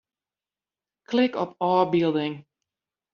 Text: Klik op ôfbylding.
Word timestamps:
Klik 1.09 1.33
op 1.43 1.51
ôfbylding. 1.69 2.33